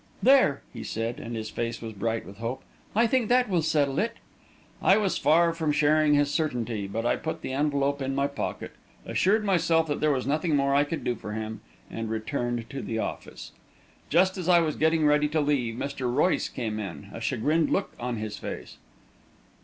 [0.23, 2.63] "There," he said, and his face was bright with hope.
[2.95, 4.13] "I think that will settle it."
[4.81, 8.71] I was far from sharing his certainty, but I put the envelope in my pocket,
[9.05, 12.81] assured myself that there was nothing more I could do for him, and returned to
[12.81, 13.51] the office.
[14.09, 16.11] Just as I was getting ready to leave, Mr.
[16.11, 18.79] Royce came in, a chagrined look on his face.